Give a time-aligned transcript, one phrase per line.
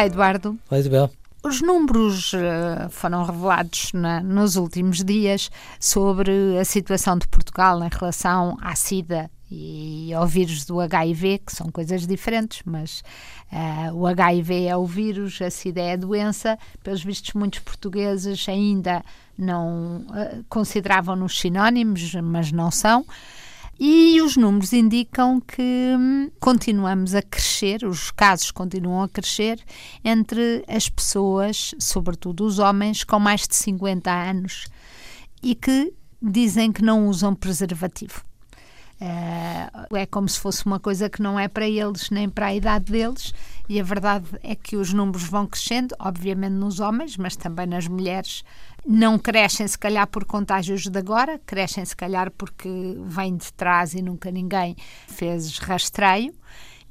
[0.00, 0.58] Olá, Eduardo.
[0.70, 1.10] Olá, Isabel.
[1.44, 7.88] Os números uh, foram revelados na, nos últimos dias sobre a situação de Portugal em
[7.90, 13.02] relação à SIDA e ao vírus do HIV, que são coisas diferentes, mas
[13.52, 16.58] uh, o HIV é o vírus, a SIDA é a doença.
[16.82, 19.04] Pelos vistos, muitos portugueses ainda
[19.36, 23.04] não uh, consideravam nos sinónimos, mas não são.
[23.82, 25.62] E os números indicam que
[25.98, 29.58] hum, continuamos a crescer, os casos continuam a crescer
[30.04, 34.66] entre as pessoas, sobretudo os homens, com mais de 50 anos
[35.42, 38.22] e que dizem que não usam preservativo.
[39.00, 42.54] Uh, é como se fosse uma coisa que não é para eles nem para a
[42.54, 43.32] idade deles,
[43.66, 47.88] e a verdade é que os números vão crescendo, obviamente nos homens, mas também nas
[47.88, 48.44] mulheres.
[48.86, 52.68] Não crescem, se calhar, por contágios de agora, crescem, se calhar, porque
[53.04, 56.34] vêm de trás e nunca ninguém fez rastreio.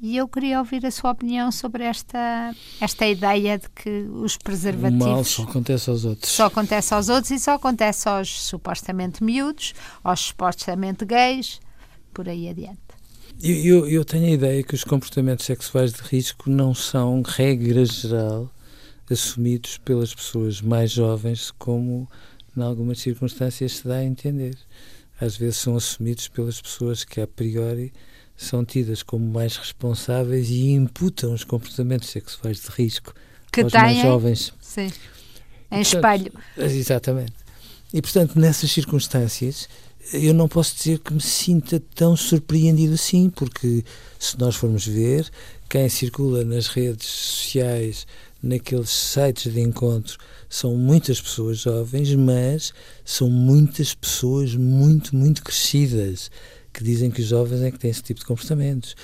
[0.00, 5.06] E eu queria ouvir a sua opinião sobre esta, esta ideia de que os preservativos.
[5.06, 6.32] O mal só acontece aos outros.
[6.32, 9.72] Só acontece aos outros e só acontece aos supostamente miúdos,
[10.04, 11.60] aos supostamente gays,
[12.12, 12.78] por aí adiante.
[13.42, 17.84] Eu, eu, eu, tenho a ideia que os comportamentos sexuais de risco não são, regra
[17.84, 18.50] geral,
[19.10, 22.08] assumidos pelas pessoas mais jovens, como
[22.56, 24.56] em algumas circunstâncias se dá a entender.
[25.20, 27.92] Às vezes são assumidos pelas pessoas que, a priori,
[28.36, 33.14] são tidas como mais responsáveis e imputam os comportamentos sexuais de risco
[33.50, 34.52] que aos têm, mais jovens.
[34.60, 34.92] Sim,
[35.70, 36.32] em espelho.
[36.56, 37.32] Exatamente.
[37.94, 39.68] E, portanto, nessas circunstâncias,
[40.12, 43.84] eu não posso dizer que me sinta tão surpreendido assim, porque
[44.18, 45.30] se nós formos ver,
[45.68, 48.06] quem circula nas redes sociais,
[48.42, 50.18] naqueles sites de encontro,
[50.48, 52.72] são muitas pessoas jovens, mas
[53.04, 56.30] são muitas pessoas muito, muito crescidas
[56.72, 58.94] que dizem que os jovens é que têm esse tipo de comportamentos.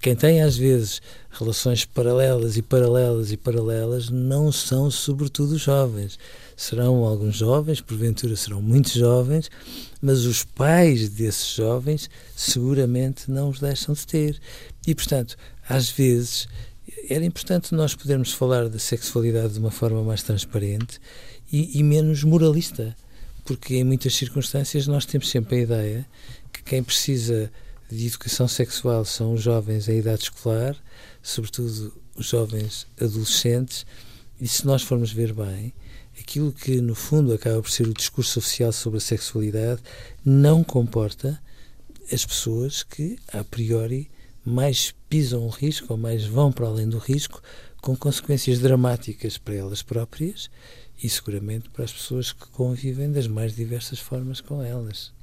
[0.00, 1.00] Quem tem, às vezes,
[1.30, 6.18] relações paralelas e paralelas e paralelas não são, sobretudo, os jovens.
[6.56, 9.50] Serão alguns jovens, porventura serão muitos jovens,
[10.00, 14.40] mas os pais desses jovens seguramente não os deixam de ter.
[14.86, 15.36] E, portanto,
[15.68, 16.46] às vezes
[17.08, 21.00] era importante nós podermos falar da sexualidade de uma forma mais transparente
[21.52, 22.96] e, e menos moralista,
[23.44, 26.06] porque em muitas circunstâncias nós temos sempre a ideia
[26.52, 27.50] que quem precisa
[27.90, 30.76] de educação sexual são os jovens em idade escolar,
[31.22, 33.86] sobretudo os jovens adolescentes,
[34.40, 35.72] e se nós formos ver bem,
[36.18, 39.80] aquilo que no fundo acaba por ser o discurso oficial sobre a sexualidade
[40.24, 41.40] não comporta
[42.12, 44.10] as pessoas que, a priori,
[44.46, 47.42] mais pisam o risco ou mais vão para além do risco,
[47.82, 50.48] com consequências dramáticas para elas próprias
[51.02, 55.15] e seguramente para as pessoas que convivem das mais diversas formas com elas.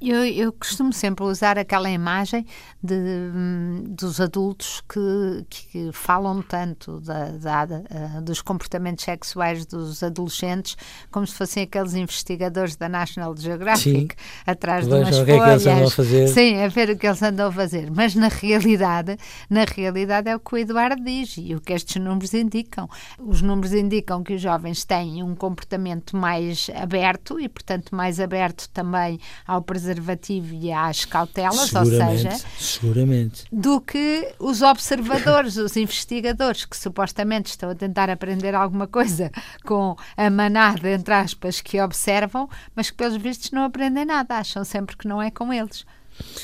[0.00, 2.46] Eu, eu, costumo sempre usar aquela imagem
[2.82, 10.02] de, hum, dos adultos que, que falam tanto da, da, da, dos comportamentos sexuais dos
[10.02, 10.76] adolescentes
[11.10, 14.08] como se fossem aqueles investigadores da National Geographic Sim.
[14.46, 15.94] atrás de umas o que é que eles andam a folhas.
[15.94, 16.28] fazer.
[16.28, 17.90] Sim, a ver o que eles andam a fazer.
[17.90, 19.18] Mas na realidade,
[19.50, 22.88] na realidade é o que o Eduardo diz e o que estes números indicam.
[23.18, 28.68] Os números indicam que os jovens têm um comportamento mais aberto e, portanto, mais aberto
[28.70, 33.44] também ao preservativo e às cautelas, ou seja, seguramente.
[33.52, 39.30] do que os observadores, os investigadores que supostamente estão a tentar aprender alguma coisa
[39.64, 44.64] com a manada, entre aspas, que observam, mas que pelos vistos não aprendem nada, acham
[44.64, 45.84] sempre que não é com eles.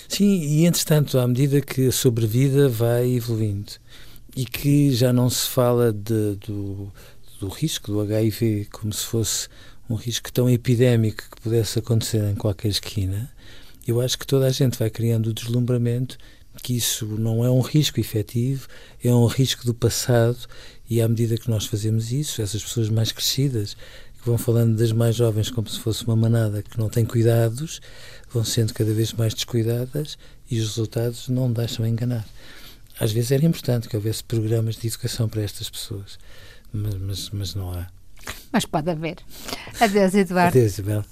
[0.08, 3.72] Sim, e entretanto, à medida que a sobrevida vai evoluindo
[4.34, 6.92] e que já não se fala de, do,
[7.40, 9.48] do risco do HIV como se fosse
[9.88, 13.30] um risco tão epidémico que pudesse acontecer em qualquer esquina,
[13.86, 16.18] eu acho que toda a gente vai criando o deslumbramento
[16.62, 18.66] que isso não é um risco efetivo,
[19.02, 20.38] é um risco do passado
[20.88, 23.76] e à medida que nós fazemos isso, essas pessoas mais crescidas
[24.18, 27.80] que vão falando das mais jovens como se fosse uma manada que não tem cuidados,
[28.30, 30.18] vão sendo cada vez mais descuidadas
[30.50, 32.26] e os resultados não deixam enganar.
[32.98, 36.18] Às vezes era importante que houvesse programas de educação para estas pessoas,
[36.72, 37.86] mas, mas, mas não há.
[38.52, 39.16] Mas pode haver.
[39.80, 40.56] Adeus, Eduardo.
[40.56, 41.04] Adeus, Isabel.